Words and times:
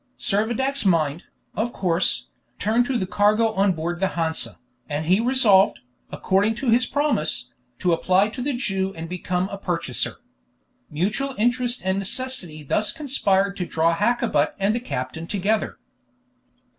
Servadac's 0.19 0.83
mind, 0.83 1.25
of 1.53 1.71
course, 1.71 2.29
turned 2.57 2.87
to 2.87 2.97
the 2.97 3.05
cargo 3.05 3.49
on 3.53 3.71
board 3.71 3.99
the 3.99 4.07
Hansa, 4.17 4.57
and 4.89 5.05
he 5.05 5.19
resolved, 5.19 5.77
according 6.11 6.55
to 6.55 6.71
his 6.71 6.87
promise, 6.87 7.51
to 7.77 7.93
apply 7.93 8.29
to 8.29 8.41
the 8.41 8.53
Jew 8.55 8.95
and 8.95 9.07
become 9.07 9.47
a 9.49 9.59
purchaser. 9.59 10.15
Mutual 10.89 11.35
interest 11.37 11.83
and 11.85 11.99
necessity 11.99 12.63
thus 12.63 12.91
conspired 12.91 13.55
to 13.57 13.67
draw 13.67 13.93
Hakkabut 13.95 14.55
and 14.57 14.73
the 14.73 14.79
captain 14.79 15.27
together. 15.27 15.77